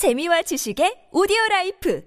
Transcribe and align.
재미와 0.00 0.40
지식의 0.40 1.12
오디오 1.12 1.36
라이프 1.50 2.02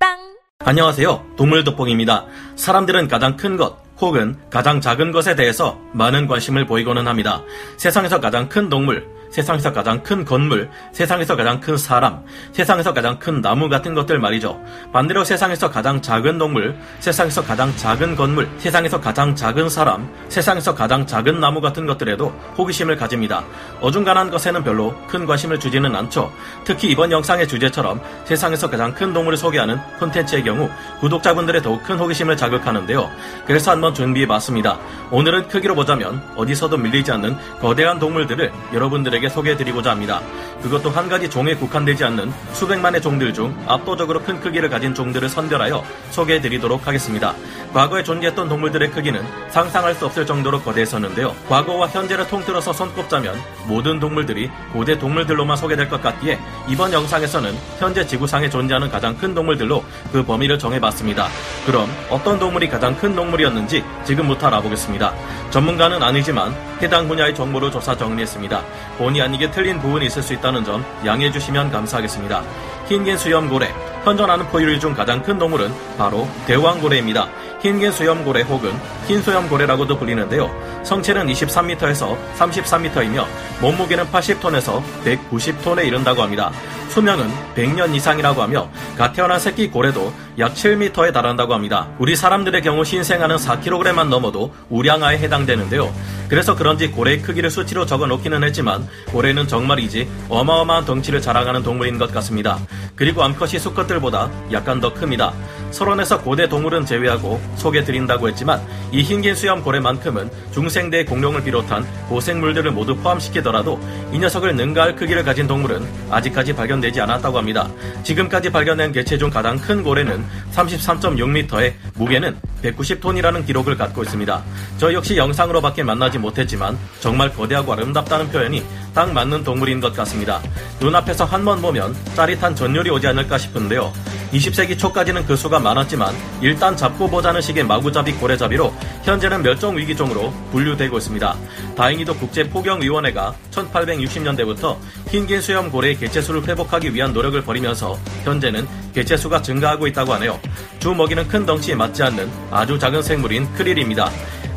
팟빵 0.00 0.38
안녕하세요. 0.60 1.34
동물 1.36 1.62
돋보기입니다. 1.62 2.24
사람들은 2.56 3.06
가장 3.06 3.36
큰 3.36 3.58
것, 3.58 3.76
혹은 4.00 4.34
가장 4.48 4.80
작은 4.80 5.12
것에 5.12 5.36
대해서 5.36 5.78
많은 5.92 6.26
관심을 6.26 6.64
보이고는 6.64 7.06
합니다. 7.06 7.44
세상에서 7.76 8.20
가장 8.20 8.48
큰 8.48 8.70
동물, 8.70 9.06
세상에서 9.30 9.72
가장 9.72 10.02
큰 10.02 10.24
건물, 10.24 10.70
세상에서 10.92 11.36
가장 11.36 11.60
큰 11.60 11.76
사람, 11.76 12.22
세상에서 12.52 12.94
가장 12.94 13.18
큰 13.18 13.40
나무 13.40 13.68
같은 13.68 13.94
것들 13.94 14.18
말이죠. 14.18 14.60
반대로 14.92 15.24
세상에서 15.24 15.70
가장 15.70 16.00
작은 16.00 16.38
동물, 16.38 16.76
세상에서 17.00 17.42
가장 17.44 17.74
작은 17.76 18.16
건물, 18.16 18.48
세상에서 18.58 19.00
가장 19.00 19.36
작은 19.36 19.68
사람, 19.68 20.08
세상에서 20.28 20.74
가장 20.74 21.06
작은 21.06 21.40
나무 21.40 21.60
같은 21.60 21.86
것들에도 21.86 22.28
호기심을 22.56 22.96
가집니다. 22.96 23.44
어중간한 23.80 24.30
것에는 24.30 24.64
별로 24.64 24.94
큰 25.06 25.26
관심을 25.26 25.60
주지는 25.60 25.94
않죠. 25.94 26.32
특히 26.64 26.88
이번 26.88 27.12
영상의 27.12 27.46
주제처럼 27.46 28.00
세상에서 28.24 28.70
가장 28.70 28.94
큰 28.94 29.12
동물을 29.12 29.36
소개하는 29.36 29.78
콘텐츠의 29.98 30.42
경우 30.42 30.70
구독자분들의 31.00 31.62
더욱 31.62 31.82
큰 31.82 31.98
호기심을 31.98 32.36
자극하는데요. 32.36 33.10
그래서 33.46 33.72
한번 33.72 33.94
준비해 33.94 34.26
봤습니다. 34.26 34.78
오늘은 35.10 35.48
크기로 35.48 35.74
보자면 35.74 36.22
어디서도 36.36 36.76
밀리지 36.78 37.12
않는 37.12 37.36
거대한 37.60 37.98
동물들을 37.98 38.52
여러분들에게 38.72 39.17
여러분들에게 39.18 39.28
소개해드리고자 39.28 39.90
합니다. 39.90 40.20
그것도 40.62 40.90
한 40.90 41.08
가지 41.08 41.28
종에 41.28 41.54
국한되지 41.54 42.04
않는 42.04 42.32
수백만의 42.52 43.02
종들 43.02 43.34
중 43.34 43.56
압도적으로 43.66 44.22
큰 44.22 44.40
크기를 44.40 44.68
가진 44.68 44.94
종들을 44.94 45.28
선별하여 45.28 45.84
소개해드리도록 46.10 46.86
하겠습니다. 46.86 47.34
과거에 47.72 48.02
존재했던 48.02 48.48
동물들의 48.48 48.90
크기는 48.90 49.22
상상할 49.50 49.94
수 49.94 50.06
없을 50.06 50.26
정도로 50.26 50.60
거대했었는데요. 50.62 51.34
과거와 51.48 51.88
현재를 51.88 52.26
통틀어서 52.28 52.72
손꼽자면 52.72 53.36
모든 53.66 54.00
동물들이 54.00 54.50
고대 54.72 54.98
동물들로만 54.98 55.56
소개될 55.56 55.88
것 55.88 56.02
같기에 56.02 56.38
이번 56.68 56.92
영상에서는 56.92 57.56
현재 57.78 58.06
지구상에 58.06 58.50
존재하는 58.50 58.90
가장 58.90 59.16
큰 59.16 59.34
동물들로 59.34 59.82
그 60.12 60.22
범위를 60.22 60.58
정해봤습니다. 60.58 61.28
그럼 61.64 61.88
어떤 62.10 62.38
동물이 62.38 62.68
가장 62.68 62.94
큰 62.94 63.14
동물이었는지 63.14 63.82
지금부터 64.04 64.48
알아보겠습니다. 64.48 65.14
전문가는 65.50 66.02
아니지만 66.02 66.54
해당 66.82 67.08
분야의 67.08 67.34
정보를 67.34 67.70
조사 67.70 67.96
정리했습니다. 67.96 68.62
본의 68.98 69.22
아니게 69.22 69.50
틀린 69.50 69.80
부분이 69.80 70.06
있을 70.06 70.22
수 70.22 70.34
있다는 70.34 70.62
점 70.64 70.84
양해해 71.06 71.32
주시면 71.32 71.72
감사하겠습니다. 71.72 72.42
흰긴 72.86 73.16
수염고래, 73.16 73.72
현존하는 74.04 74.46
포유류 74.48 74.78
중 74.78 74.92
가장 74.92 75.22
큰 75.22 75.38
동물은 75.38 75.72
바로 75.96 76.28
대왕고래입니다. 76.46 77.28
흰긴 77.60 77.90
수염고래 77.90 78.42
혹은 78.42 78.72
흰 79.06 79.20
수염고래라고도 79.20 79.98
불리는데요. 79.98 80.50
성체는 80.84 81.26
23m에서 81.26 82.16
33m이며 82.38 83.26
몸무게는 83.60 84.04
80톤에서 84.06 84.82
190톤에 85.04 85.86
이른다고 85.86 86.22
합니다. 86.22 86.52
수명은 86.98 87.28
100년 87.54 87.94
이상이라고 87.94 88.42
하며 88.42 88.68
갓 88.96 89.12
태어난 89.12 89.38
새끼 89.38 89.70
고래도 89.70 90.12
약 90.40 90.54
7m에 90.54 91.12
달한다고 91.12 91.54
합니다. 91.54 91.88
우리 92.00 92.16
사람들의 92.16 92.60
경우 92.62 92.84
신생아는 92.84 93.36
4kg만 93.36 94.08
넘어도 94.08 94.52
우량아에 94.68 95.18
해당되는데요. 95.18 95.94
그래서 96.28 96.56
그런지 96.56 96.88
고래의 96.88 97.22
크기를 97.22 97.50
수치로 97.50 97.86
적어 97.86 98.06
놓기는 98.06 98.42
했지만 98.42 98.86
고래는 99.12 99.46
정말이지 99.46 100.08
어마어마한 100.28 100.84
덩치를 100.86 101.22
자랑하는 101.22 101.62
동물인 101.62 101.98
것 101.98 102.12
같습니다. 102.12 102.58
그리고 102.96 103.22
암컷이 103.22 103.60
수컷들보다 103.60 104.28
약간 104.52 104.80
더 104.80 104.92
큽니다. 104.92 105.32
서론에서 105.70 106.22
고대 106.22 106.48
동물은 106.48 106.86
제외하고 106.86 107.40
소개드린다고 107.56 108.28
했지만 108.28 108.60
이 108.90 109.02
흰긴 109.02 109.34
수염 109.34 109.62
고래만큼은 109.62 110.30
중생대의 110.52 111.06
공룡을 111.06 111.44
비롯한 111.44 111.86
고생물들을 112.08 112.70
모두 112.72 112.96
포함시키더라도 112.96 113.80
이 114.12 114.18
녀석을 114.18 114.56
능가할 114.56 114.96
크기를 114.96 115.24
가진 115.24 115.46
동물은 115.46 115.86
아직까지 116.10 116.54
발견되지 116.54 116.87
않았다고 117.00 117.38
합니다. 117.38 117.68
지금까지 118.02 118.50
발견된 118.50 118.92
개체 118.92 119.18
중 119.18 119.28
가장 119.30 119.58
큰 119.58 119.82
고래는 119.82 120.24
33.6m에 120.54 121.72
무게는 121.94 122.36
190톤이라는 122.62 123.46
기록을 123.46 123.76
갖고 123.76 124.02
있습니다. 124.02 124.42
저 124.78 124.92
역시 124.92 125.16
영상으로밖에 125.16 125.82
만나지 125.82 126.18
못했지만 126.18 126.78
정말 127.00 127.32
거대하고 127.32 127.72
아름답다는 127.74 128.28
표현이 128.30 128.64
딱 128.94 129.12
맞는 129.12 129.44
동물인 129.44 129.80
것 129.80 129.92
같습니다. 129.94 130.40
눈앞에서 130.80 131.24
한 131.24 131.44
번 131.44 131.62
보면 131.62 131.94
짜릿한 132.14 132.54
전율이 132.54 132.90
오지 132.90 133.06
않을까 133.06 133.38
싶은데요. 133.38 133.92
20세기 134.32 134.78
초까지는 134.78 135.24
그 135.26 135.36
수가 135.36 135.58
많았지만 135.58 136.14
일단 136.40 136.76
잡고 136.76 137.08
보자는 137.08 137.40
식의 137.40 137.64
마구잡이 137.64 138.12
고래잡이로 138.12 138.72
현재는 139.04 139.42
멸종 139.42 139.76
위기종으로 139.76 140.32
분류되고 140.52 140.98
있습니다. 140.98 141.36
다행히도 141.76 142.14
국제포경위원회가 142.16 143.34
1860년대부터 143.50 144.76
흰긴 145.08 145.40
수염 145.40 145.70
고래의 145.70 145.98
개체수를 145.98 146.46
회복하기 146.46 146.94
위한 146.94 147.12
노력을 147.12 147.40
벌이면서 147.42 147.98
현재는 148.24 148.66
개체수가 148.94 149.42
증가하고 149.42 149.86
있다고 149.86 150.12
하네요. 150.14 150.38
주 150.78 150.94
먹이는 150.94 151.26
큰 151.28 151.46
덩치에 151.46 151.74
맞지 151.74 152.02
않는 152.02 152.30
아주 152.50 152.78
작은 152.78 153.02
생물인 153.02 153.50
크릴입니다. 153.54 154.10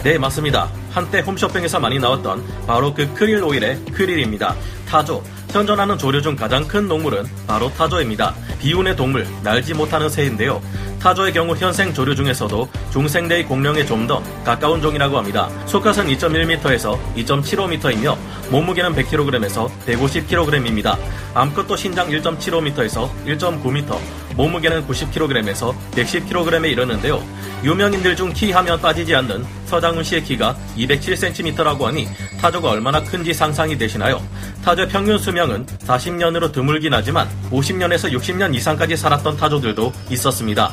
네, 0.04 0.18
맞습니다. 0.18 0.81
한때 0.92 1.20
홈쇼핑에서 1.22 1.80
많이 1.80 2.00
나왔던 2.00 2.44
바로 2.68 2.94
그 2.94 3.14
크릴 3.14 3.44
오일의 3.44 3.80
크릴입니다. 3.94 4.56
타조. 4.88 5.24
현존하는 5.52 5.98
조류 5.98 6.22
중 6.22 6.36
가장 6.36 6.66
큰 6.68 6.88
동물은 6.88 7.26
바로 7.48 7.70
타조입니다. 7.74 8.34
비운의 8.60 8.96
동물, 8.96 9.28
날지 9.44 9.74
못하는 9.74 10.10
새인데요. 10.10 10.62
타조의 11.00 11.34
경우 11.34 11.56
현생 11.56 11.94
조류 11.94 12.16
중에서도 12.16 12.70
중생대의 12.92 13.46
공룡에 13.46 13.86
좀 13.86 14.08
더 14.08 14.22
가까운 14.44 14.82
종이라고 14.82 15.18
합니다. 15.18 15.50
수컷은 15.66 16.08
2.1m에서 16.08 16.98
2.75m이며 17.16 18.18
몸무게는 18.50 18.94
100kg에서 18.96 19.70
150kg입니다. 19.86 20.98
암컷도 21.34 21.76
신장 21.76 22.10
1.75m에서 22.10 23.10
1.9m, 23.26 23.98
몸무게는 24.36 24.88
90kg에서 24.88 25.74
110kg에 25.92 26.72
이르는데요. 26.72 27.24
유명인들 27.64 28.16
중 28.16 28.32
키 28.34 28.52
하면 28.52 28.80
빠지지 28.82 29.14
않는 29.16 29.46
서장훈 29.66 30.04
씨의 30.04 30.24
키가 30.24 30.56
207cm라고 30.78 31.82
하니 31.84 32.08
타조가 32.40 32.70
얼마나 32.70 33.04
큰지 33.04 33.34
상상이 33.34 33.78
되시나요? 33.78 34.22
타조의 34.64 34.88
평균 34.90 35.18
수명은 35.18 35.66
40년으로 35.66 36.52
드물긴 36.52 36.94
하지만 36.94 37.30
50년에서 37.52 38.12
60년 38.12 38.56
이상까지 38.56 38.96
살았던 38.98 39.38
타조들도 39.38 39.94
있었습니다. 40.12 40.72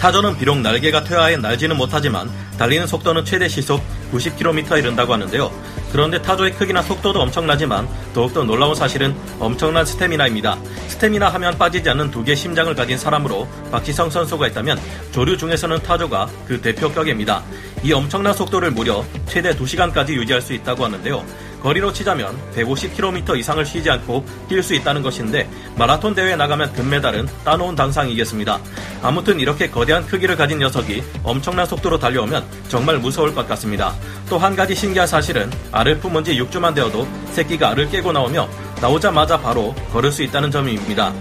타조는 0.00 0.38
비록 0.38 0.58
날개가 0.58 1.04
퇴화해 1.04 1.36
날지는 1.36 1.76
못하지만 1.76 2.30
달리는 2.58 2.86
속도는 2.86 3.24
최대 3.24 3.48
시속 3.48 3.82
90km에 4.12 4.78
이른다고 4.78 5.12
하는데요. 5.12 5.50
그런데 5.90 6.20
타조의 6.22 6.54
크기나 6.54 6.82
속도도 6.82 7.20
엄청나지만 7.20 7.88
더욱더 8.14 8.44
놀라운 8.44 8.74
사실은 8.74 9.14
엄청난 9.38 9.84
스태미나입니다. 9.84 10.58
스태미나 10.88 11.28
하면 11.30 11.58
빠지지 11.58 11.88
않는 11.90 12.10
두 12.10 12.22
개의 12.22 12.36
심장을 12.36 12.74
가진 12.74 12.96
사람으로 12.96 13.48
박지성 13.70 14.10
선수가 14.10 14.48
있다면 14.48 14.80
조류 15.10 15.36
중에서는 15.36 15.82
타조가 15.82 16.28
그 16.46 16.60
대표격입니다. 16.60 17.42
이 17.82 17.92
엄청난 17.92 18.32
속도를 18.32 18.70
무려 18.70 19.04
최대 19.26 19.52
2시간까지 19.54 20.10
유지할 20.10 20.40
수 20.40 20.52
있다고 20.52 20.84
하는데요. 20.84 21.24
거리로 21.62 21.92
치자면 21.92 22.36
150km 22.54 23.38
이상을 23.38 23.64
쉬지 23.64 23.90
않고 23.90 24.24
뛸 24.48 24.62
수 24.62 24.74
있다는 24.74 25.02
것인데 25.02 25.48
마라톤 25.78 26.14
대회에 26.14 26.36
나가면 26.36 26.72
금메달은 26.74 27.28
따놓은 27.44 27.74
당상이겠습니다. 27.74 28.58
아무튼 29.02 29.40
이렇게 29.40 29.70
거대한 29.70 30.06
크기를 30.06 30.36
가진 30.36 30.58
녀석이 30.58 31.02
엄청난 31.22 31.64
속도로 31.66 31.98
달려오면 31.98 32.44
정말 32.68 32.98
무서울 32.98 33.34
것 33.34 33.48
같습니다. 33.48 33.94
또 34.28 34.42
한 34.42 34.56
가지 34.56 34.74
신기한 34.74 35.06
사실은 35.06 35.48
알을 35.70 36.00
품은 36.00 36.24
지 36.24 36.36
6주만 36.36 36.74
되어도 36.74 37.06
새끼가 37.30 37.70
알을 37.70 37.90
깨고 37.90 38.10
나오며 38.10 38.48
나오자마자 38.80 39.38
바로 39.38 39.72
걸을 39.92 40.10
수 40.10 40.24
있다는 40.24 40.50
점입니다. 40.50 41.12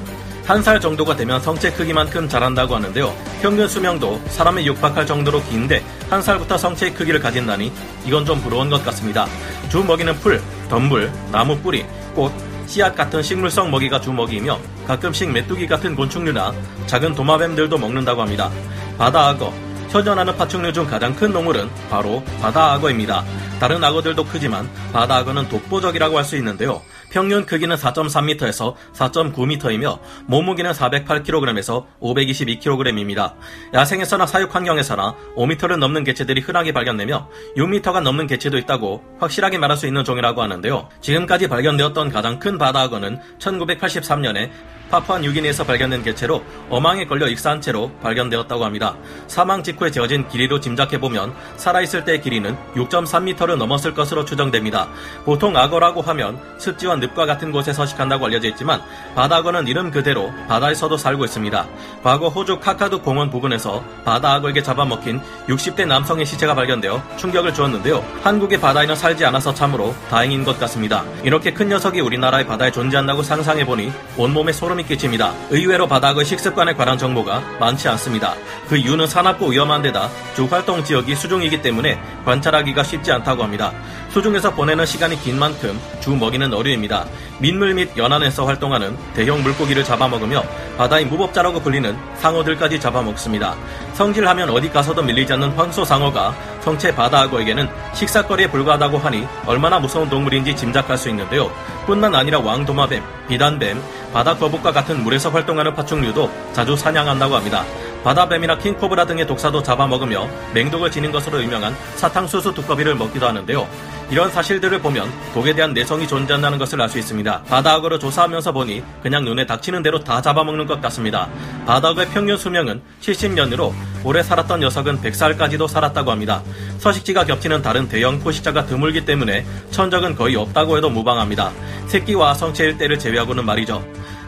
한 0.46 0.62
살 0.64 0.80
정도가 0.82 1.16
되면 1.16 1.40
성체 1.40 1.72
크기만큼 1.72 2.28
자란다고 2.28 2.76
하는데요. 2.76 3.14
평균 3.42 3.68
수명도 3.68 4.22
사람에 4.28 4.66
육박할 4.66 5.06
정도로 5.06 5.42
긴데 5.44 5.84
한 6.10 6.22
살부터 6.22 6.58
성체의 6.58 6.94
크기를 6.94 7.20
가진다니 7.20 7.72
이건 8.06 8.26
좀 8.26 8.42
부러운 8.42 8.70
것 8.70 8.84
같습니다. 8.86 9.28
주 9.70 9.84
먹이는 9.84 10.14
풀, 10.16 10.42
덤불, 10.70 11.12
나무 11.32 11.58
뿌리, 11.60 11.86
꽃, 12.14 12.32
씨앗 12.68 12.96
같은 12.96 13.22
식물성 13.24 13.72
먹이가 13.72 14.02
주 14.02 14.12
먹이며 14.12 14.60
가끔씩 14.88 15.32
메뚜기 15.32 15.68
같은 15.68 15.96
곤충류나 15.96 16.54
작은 16.86 17.16
도마뱀들도 17.16 17.78
먹는다고 17.78 18.22
합니다. 18.22 18.50
바다 18.98 19.30
악어, 19.30 19.54
현존하는 19.90 20.36
파충류 20.38 20.72
중 20.74 20.86
가장 20.86 21.16
큰 21.16 21.32
동물은 21.34 21.70
바로 21.90 22.24
바다 22.42 22.74
악어입니다. 22.74 23.24
다른 23.60 23.84
악어들도 23.84 24.24
크지만 24.26 24.70
바다 24.92 25.18
악어는 25.18 25.50
독보적이라고 25.50 26.18
할 26.18 26.24
수 26.24 26.36
있는데요. 26.38 26.82
평균 27.12 27.46
크기는 27.46 27.76
4.3m에서 27.76 28.74
4.9m이며 28.94 30.00
몸무게는 30.28 30.72
408kg에서 30.72 31.86
522kg입니다. 32.02 33.34
야생에서나 33.74 34.26
사육 34.26 34.56
환경에서나 34.56 35.16
5m를 35.36 35.78
넘는 35.78 36.06
개체들이 36.06 36.42
흔하게 36.42 36.72
발견되며 36.72 37.30
6m가 37.58 38.02
넘는 38.02 38.28
개체도 38.28 38.58
있다고 38.58 39.04
확실하게 39.20 39.58
말할 39.58 39.78
수 39.78 39.88
있는 39.88 40.04
종이라고 40.06 40.42
하는데요. 40.42 40.88
지금까지 41.02 41.50
발견되었던 41.50 42.10
가장 42.10 42.40
큰 42.40 42.58
바다악어는 42.58 43.20
1983년에 43.40 44.50
파푸아 44.92 45.20
뉴기니에서 45.20 45.64
발견된 45.64 46.04
개체로 46.04 46.44
어망에 46.70 47.06
걸려 47.06 47.28
익사한 47.28 47.62
채로 47.62 47.92
발견되었다고 48.02 48.66
합니다. 48.66 48.98
사망 49.28 49.64
직후에 49.64 49.90
재어진 49.90 50.28
길이로 50.28 50.60
짐작해보면 50.60 51.34
살아있을 51.56 52.04
때의 52.04 52.22
길이는 52.22 52.58
6.3m를 52.76 53.56
넘었을 53.56 53.94
것으로 53.94 54.26
추정됩니다. 54.26 54.90
보통 55.24 55.56
악어라고 55.56 56.02
하면 56.02 56.38
습지와 56.58 56.98
늪과 57.02 57.26
같은 57.26 57.52
곳에 57.52 57.74
서식한다고 57.74 58.26
알려져 58.26 58.48
있지만 58.50 58.82
바다악어는 59.16 59.68
이름 59.68 59.92
그대로 59.92 60.32
바다에서도 60.48 60.96
살고 60.96 61.26
있습니다. 61.26 61.66
과거 62.04 62.30
호주 62.30 62.60
카카두 62.60 63.02
공원 63.02 63.30
부근에서 63.30 63.84
바다악어에게 64.06 64.64
잡아먹힌 64.64 65.20
60대 65.48 65.86
남성의 65.86 66.26
시체가 66.26 66.56
발견되어 66.56 67.02
충격을 67.18 67.54
주었는데요. 67.54 68.04
한국의 68.24 68.60
바다에는 68.60 68.96
살지 68.96 69.26
않아서 69.26 69.54
참으로 69.54 69.94
다행인 70.10 70.44
것 70.44 70.60
같습니다. 70.60 71.04
이렇게 71.24 71.52
큰 71.52 71.70
녀석이 71.70 72.00
우리나라의 72.02 72.46
바다에 72.48 72.72
존재한다고 72.72 73.24
상상해보니 73.24 73.92
온몸에 74.18 74.52
소름이 74.52 74.84
끼칩니다. 74.86 75.34
의외로 75.50 75.88
바다악어의 75.88 76.26
식습관에 76.26 76.74
관한 76.74 76.98
정보가 76.98 77.42
많지 77.60 77.88
않습니다. 77.90 78.36
그 78.68 78.78
이유는 78.78 79.08
사납고 79.08 79.48
위험한 79.48 79.82
데다 79.82 80.10
주 80.36 80.46
활동 80.46 80.84
지역이 80.84 81.16
수중이기 81.16 81.62
때문에 81.62 82.00
관찰하기가 82.26 82.84
쉽지 82.84 83.12
않다고 83.12 83.44
합니다. 83.44 83.72
수중에서 84.10 84.54
보내는 84.54 84.86
시간이 84.86 85.20
긴 85.22 85.40
만큼 85.40 85.80
주 86.02 86.12
먹이는 86.12 86.54
어류입니다. 86.54 86.91
민물 87.40 87.74
및 87.74 87.90
연안에서 87.98 88.46
활동하는 88.46 88.96
대형 89.16 89.42
물고기를 89.42 89.84
잡아먹으며 89.84 90.44
바다의 90.78 91.06
무법자라고 91.06 91.62
불리는 91.62 91.98
상어들까지 92.20 92.80
잡아먹습니다. 92.80 93.56
성질하면 93.94 94.50
어디 94.50 94.70
가서도 94.70 95.02
밀리지 95.02 95.34
않는 95.34 95.52
황소 95.52 95.86
상어가 95.86 96.36
성체 96.62 96.94
바다악어에게는 96.96 97.68
식사거리에 97.94 98.48
불과하다고 98.48 98.98
하니 98.98 99.28
얼마나 99.46 99.80
무서운 99.80 100.10
동물인지 100.10 100.56
짐작할 100.56 100.98
수 100.98 101.10
있는데요. 101.10 101.52
뿐만 101.86 102.14
아니라 102.14 102.40
왕도마뱀, 102.40 103.04
비단뱀, 103.28 103.82
바다거북과 104.14 104.72
같은 104.72 105.04
물에서 105.04 105.30
활동하는 105.30 105.74
파충류도 105.74 106.30
자주 106.54 106.76
사냥한다고 106.76 107.36
합니다. 107.36 107.64
바다뱀이나 108.04 108.58
킹코브라 108.58 109.06
등의 109.06 109.28
독사도 109.28 109.62
잡아먹으며 109.62 110.28
맹독을 110.54 110.90
지닌 110.92 111.12
것으로 111.12 111.42
유명한 111.44 111.76
사탕수수 111.96 112.54
두꺼비를 112.54 112.96
먹기도 112.96 113.28
하는데요. 113.28 113.68
이런 114.12 114.30
사실들을 114.30 114.80
보면 114.80 115.10
독에 115.34 115.56
대한 115.56 115.74
내성이 115.74 116.06
존재한다는 116.06 116.58
것을 116.58 116.82
알 116.82 116.90
수 116.90 117.00
있습니다. 117.00 117.44
바다악어를 117.44 117.98
조사하면서 117.98 118.52
보니 118.52 118.84
그냥 119.02 119.24
눈에 119.24 119.46
닥치는 119.46 119.82
대로 119.82 120.04
다 120.04 120.22
잡아먹는 120.22 120.66
것 120.68 120.82
같습니다. 120.82 121.30
바다악어의 121.66 122.10
평균 122.10 122.36
수명은 122.36 122.82
70년으로 123.00 123.72
오래 124.04 124.22
살았던 124.22 124.60
녀석은 124.60 125.00
100살까지도 125.00 125.70
살았다고 125.70 126.12
합니다. 126.12 126.44
서식지가 126.80 127.24
겹치는 127.24 127.62
다른 127.62 127.88
대형 127.88 128.20
포식자가 128.20 128.66
드물기 128.66 129.06
때문에 129.06 129.46
천적은 129.72 130.16
거의 130.16 130.36
없다고 130.36 130.76
해도 130.76 130.90
무방합니다. 130.90 131.54
새끼와 131.88 132.34
성체일 132.34 132.78
때를 132.78 133.00
제외하고는 133.00 133.46
말이죠. 133.46 133.82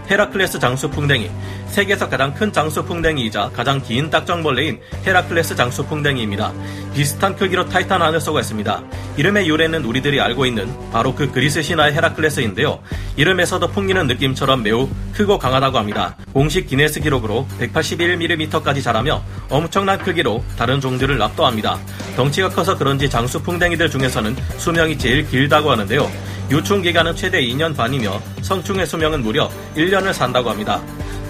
헤라클레스 0.09 0.59
장수풍뎅이 0.59 1.31
세계에서 1.67 2.09
가장 2.09 2.33
큰 2.33 2.51
장수풍뎅이이자 2.51 3.51
가장 3.53 3.81
긴 3.81 4.09
딱정벌레인 4.09 4.79
헤라클레스 5.05 5.55
장수풍뎅이입니다. 5.55 6.53
비슷한 6.93 7.35
크기로 7.35 7.65
타이탄 7.65 8.01
하늘소가 8.01 8.41
있습니다. 8.41 8.83
이름의 9.17 9.47
유래는 9.47 9.85
우리들이 9.85 10.21
알고 10.21 10.45
있는 10.45 10.69
바로 10.91 11.15
그 11.15 11.31
그리스 11.31 11.61
신화의 11.61 11.93
헤라클레스인데요. 11.93 12.79
이름에서도 13.15 13.67
풍기는 13.69 14.05
느낌처럼 14.07 14.63
매우 14.63 14.87
크고 15.13 15.37
강하다고 15.37 15.77
합니다. 15.77 16.15
공식 16.33 16.67
기네스 16.67 16.99
기록으로 16.99 17.47
181mm까지 17.59 18.81
자라며 18.83 19.23
엄청난 19.49 19.97
크기로 19.99 20.43
다른 20.57 20.81
종들을 20.81 21.21
압도합니다. 21.21 21.79
덩치가 22.15 22.49
커서 22.49 22.77
그런지 22.77 23.09
장수풍뎅이들 23.09 23.89
중에서는 23.89 24.35
수명이 24.57 24.97
제일 24.97 25.27
길다고 25.27 25.71
하는데요. 25.71 26.09
유충 26.51 26.81
기간은 26.81 27.15
최대 27.15 27.41
2년 27.41 27.75
반이며 27.75 28.21
성충의 28.41 28.85
수명은 28.85 29.21
무려 29.23 29.49
1년을 29.75 30.13
산다고 30.13 30.49
합니다. 30.49 30.81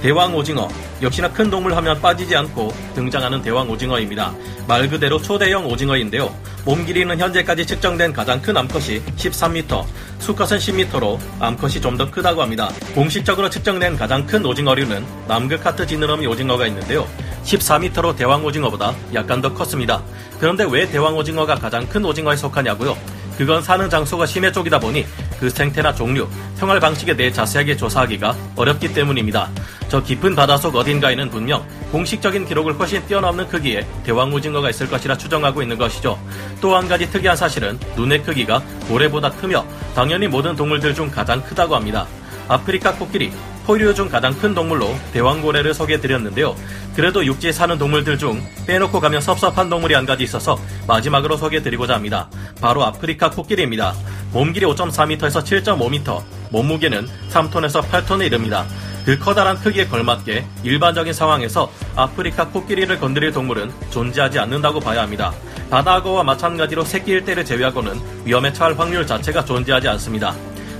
대왕 0.01 0.35
오징어 0.35 0.67
역시나 1.03 1.31
큰 1.31 1.49
동물 1.49 1.75
하면 1.75 1.99
빠지지 2.01 2.35
않고 2.35 2.73
등장하는 2.95 3.41
대왕 3.41 3.69
오징어입니다. 3.69 4.33
말 4.67 4.87
그대로 4.89 5.21
초대형 5.21 5.65
오징어인데요. 5.67 6.33
몸 6.65 6.85
길이는 6.85 7.19
현재까지 7.19 7.65
측정된 7.65 8.13
가장 8.13 8.41
큰 8.41 8.55
암컷이 8.55 9.01
13m, 9.17 9.85
수컷은 10.19 10.57
10m로 10.57 11.19
암컷이 11.39 11.81
좀 11.81 11.93
더 11.97 12.09
크다고 12.09 12.41
합니다. 12.41 12.69
공식적으로 12.95 13.49
측정된 13.49 13.97
가장 13.97 14.25
큰 14.25 14.43
오징어류는 14.45 15.05
남극 15.27 15.63
하트 15.65 15.85
지느러미 15.85 16.25
오징어가 16.25 16.65
있는데요. 16.67 17.07
14m로 17.43 18.15
대왕 18.15 18.43
오징어보다 18.45 18.95
약간 19.13 19.41
더 19.41 19.53
컸습니다. 19.53 20.01
그런데 20.39 20.65
왜 20.69 20.87
대왕 20.87 21.15
오징어가 21.17 21.55
가장 21.55 21.85
큰 21.87 22.03
오징어에 22.05 22.35
속하냐고요? 22.37 22.97
그건 23.37 23.61
사는 23.61 23.89
장소가 23.89 24.25
심해 24.25 24.51
쪽이다 24.51 24.79
보니 24.79 25.05
그 25.39 25.49
생태나 25.49 25.93
종류, 25.93 26.27
생활 26.55 26.79
방식에 26.79 27.15
대해 27.15 27.31
자세하게 27.31 27.77
조사하기가 27.77 28.35
어렵기 28.55 28.93
때문입니다. 28.93 29.49
저 29.89 30.01
깊은 30.01 30.35
바닷속 30.35 30.75
어딘가에는 30.75 31.29
분명 31.29 31.65
공식적인 31.91 32.45
기록을 32.45 32.79
훨씬 32.79 33.05
뛰어넘는 33.05 33.47
크기의 33.49 33.85
대왕 34.03 34.33
오징어가 34.33 34.69
있을 34.69 34.89
것이라 34.89 35.17
추정하고 35.17 35.61
있는 35.61 35.77
것이죠. 35.77 36.17
또 36.61 36.75
한 36.75 36.87
가지 36.87 37.09
특이한 37.09 37.35
사실은 37.37 37.79
눈의 37.95 38.23
크기가 38.23 38.61
고래보다 38.87 39.29
크며 39.31 39.65
당연히 39.95 40.27
모든 40.27 40.55
동물들 40.55 40.93
중 40.95 41.09
가장 41.11 41.41
크다고 41.43 41.75
합니다. 41.75 42.07
아프리카 42.47 42.93
코끼리, 42.93 43.31
포유류 43.65 43.93
중 43.93 44.09
가장 44.09 44.33
큰 44.33 44.53
동물로 44.53 44.93
대왕고래를 45.13 45.73
소개해드렸는데요. 45.73 46.55
그래도 46.95 47.25
육지에 47.25 47.51
사는 47.51 47.77
동물들 47.77 48.17
중 48.17 48.41
빼놓고 48.67 48.99
가면 48.99 49.21
섭섭한 49.21 49.69
동물이 49.69 49.93
한 49.93 50.05
가지 50.05 50.23
있어서 50.23 50.59
마지막으로 50.87 51.37
소개해드리고자 51.37 51.95
합니다. 51.95 52.29
바로 52.61 52.83
아프리카 52.83 53.29
코끼리입니다. 53.29 53.93
몸길이 54.31 54.65
5.4m에서 54.65 55.43
7.5m, 55.43 56.21
몸무게는 56.51 57.07
3톤에서 57.29 57.81
8톤에 57.89 58.25
이릅니다. 58.25 58.65
그 59.05 59.19
커다란 59.19 59.57
크기에 59.57 59.87
걸맞게 59.87 60.45
일반적인 60.63 61.13
상황에서 61.13 61.71
아프리카 61.95 62.47
코끼리를 62.47 62.97
건드릴 62.99 63.31
동물은 63.31 63.71
존재하지 63.91 64.39
않는다고 64.39 64.79
봐야 64.79 65.01
합니다. 65.01 65.33
바다악어와 65.69 66.23
마찬가지로 66.23 66.83
새끼일 66.83 67.25
때를 67.25 67.43
제외하고는 67.43 67.99
위험에 68.25 68.53
처할 68.53 68.77
확률 68.77 69.05
자체가 69.05 69.43
존재하지 69.43 69.87
않습니다. 69.89 70.33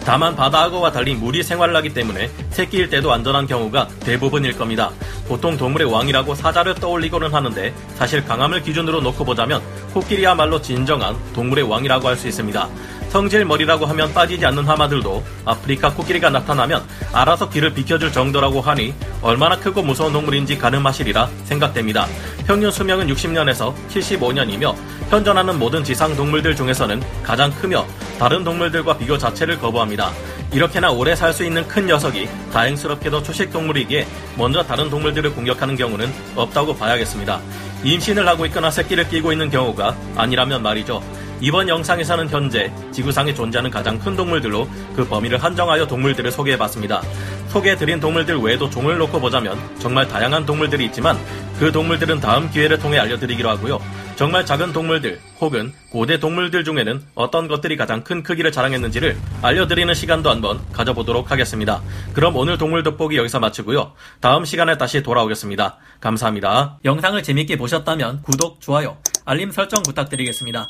다만 0.06 0.36
바다악어와 0.36 0.92
달리 0.92 1.16
물이 1.16 1.44
생활하기 1.44 1.94
때문에 1.94 2.30
새끼일 2.50 2.90
때도 2.90 3.12
안전한 3.12 3.48
경우가 3.48 3.88
대부분일 4.02 4.58
겁니다. 4.58 4.92
보통 5.28 5.56
동물의 5.58 5.92
왕이라고 5.92 6.36
사자를 6.36 6.76
떠올리고는 6.76 7.34
하는데 7.34 7.74
사실 7.96 8.24
강함을 8.24 8.64
기준으로 8.64 9.00
놓고 9.02 9.24
보자면 9.24 9.62
코끼리야말로 9.94 10.62
진정한 10.62 11.16
동물의 11.34 11.64
왕이라고 11.70 12.08
할 12.08 12.18
수 12.18 12.28
있습니다. 12.28 12.70
성질머리라고 13.14 13.86
하면 13.86 14.12
빠지지 14.12 14.44
않는 14.48 14.68
하마들도 14.68 15.24
아프리카 15.46 15.94
코끼리가 15.94 16.32
나타나면 16.32 16.82
알아서 17.14 17.48
길을 17.48 17.74
비켜줄 17.76 18.12
정도라고 18.12 18.60
하니 18.60 18.96
얼마나 19.22 19.56
크고 19.56 19.84
무서운 19.84 20.12
동물인지 20.12 20.58
가늠하시리라 20.58 21.30
생각됩니다. 21.46 22.08
평균 22.48 22.72
수명은 22.72 23.08
60년에서 23.08 23.72
75년이며 23.90 24.74
현존하는 25.12 25.60
모든 25.60 25.84
지상 25.84 26.16
동물들 26.16 26.56
중에서는 26.56 27.04
가장 27.22 27.52
크며 27.52 27.86
다른 28.18 28.44
동물들과 28.44 28.98
비교 28.98 29.16
자체를 29.18 29.60
거부합니다. 29.60 30.12
이렇게나 30.52 30.92
오래 30.92 31.16
살 31.16 31.34
수 31.34 31.44
있는 31.44 31.68
큰 31.68 31.86
녀석이 31.88 32.28
다행스럽게도 32.52 33.22
초식 33.24 33.52
동물이기에 33.52 34.08
먼저 34.38 34.64
다른 34.64 34.90
동물들을 34.90 35.34
공격하는 35.34 35.76
경우는 35.76 36.12
없다고 36.36 36.76
봐야겠습니다. 36.76 37.40
임신을 37.84 38.28
하고 38.28 38.46
있거나 38.48 38.72
새끼를 38.72 39.08
끼고 39.10 39.32
있는 39.32 39.50
경우가 39.52 39.96
아니라면 40.16 40.62
말이죠. 40.64 41.02
이번 41.44 41.68
영상에서는 41.68 42.30
현재 42.30 42.72
지구상에 42.94 43.34
존재하는 43.34 43.70
가장 43.70 44.00
큰 44.00 44.16
동물들로 44.16 44.66
그 44.96 45.06
범위를 45.06 45.44
한정하여 45.44 45.86
동물들을 45.86 46.32
소개해봤습니다. 46.32 47.02
소개해드린 47.50 48.00
동물들 48.00 48.38
외에도 48.38 48.70
종을 48.70 48.98
놓고 48.98 49.20
보자면 49.20 49.60
정말 49.78 50.08
다양한 50.08 50.46
동물들이 50.46 50.86
있지만 50.86 51.18
그 51.60 51.70
동물들은 51.70 52.22
다음 52.22 52.50
기회를 52.50 52.80
통해 52.80 52.98
알려드리기로 52.98 53.50
하고요. 53.50 53.82
정말 54.16 54.46
작은 54.46 54.72
동물들 54.72 55.20
혹은 55.42 55.74
고대 55.90 56.18
동물들 56.18 56.64
중에는 56.64 57.04
어떤 57.14 57.50
것들이 57.50 57.76
가장 57.76 58.06
큰 58.06 58.24
크기를 58.24 58.54
자랑했는지를 58.54 59.18
알려드리는 59.42 59.94
시간도 59.94 60.30
한번 60.30 60.62
가져보도록 60.72 61.30
하겠습니다. 61.30 61.82
그럼 62.14 62.38
오늘 62.38 62.58
동물 62.58 62.84
돋보기 62.84 63.18
여기서 63.18 63.42
마치고요. 63.42 63.92
다음 64.22 64.46
시간에 64.46 64.78
다시 64.78 65.04
돌아오겠습니다. 65.04 65.76
감사합니다. 66.00 66.78
영상을 66.86 67.22
재밌게 67.22 67.58
보셨다면 67.58 68.22
구독, 68.22 68.62
좋아요, 68.62 68.96
알림 69.26 69.52
설정 69.52 69.84
부탁드리겠습니다. 69.84 70.70